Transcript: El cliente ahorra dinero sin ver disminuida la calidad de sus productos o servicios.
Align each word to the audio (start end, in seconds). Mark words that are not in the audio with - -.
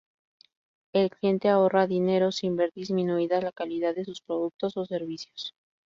El 0.93 1.11
cliente 1.11 1.47
ahorra 1.47 1.85
dinero 1.85 2.31
sin 2.31 2.55
ver 2.55 2.71
disminuida 2.73 3.39
la 3.39 3.51
calidad 3.51 3.93
de 3.93 4.03
sus 4.03 4.19
productos 4.21 4.75
o 4.77 4.85
servicios. 4.87 5.53